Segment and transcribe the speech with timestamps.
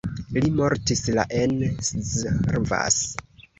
[0.37, 1.53] Li mortis la en
[1.91, 3.01] Szarvas.